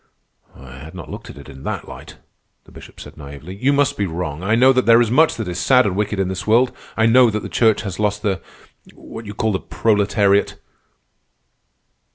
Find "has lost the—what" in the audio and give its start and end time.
7.83-9.27